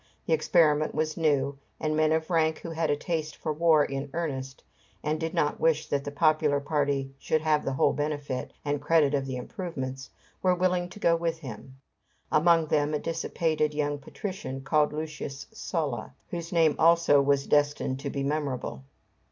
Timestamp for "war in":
3.53-4.09